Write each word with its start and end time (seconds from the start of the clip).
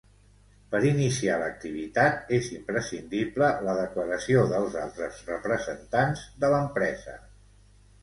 Per 0.69 0.79
iniciar 0.91 1.35
l'activitat, 1.41 2.31
és 2.39 2.49
imprescindible 2.57 3.51
la 3.69 3.77
declaració 3.83 4.49
dels 4.55 4.81
altres 4.87 5.23
representants 5.33 6.29
de 6.45 6.55
l'empresa. 6.57 7.21